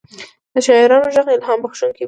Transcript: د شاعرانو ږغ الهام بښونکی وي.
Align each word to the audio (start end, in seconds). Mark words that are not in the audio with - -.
د 0.53 0.55
شاعرانو 0.65 1.07
ږغ 1.13 1.27
الهام 1.35 1.59
بښونکی 1.61 1.83
وي. 1.93 1.99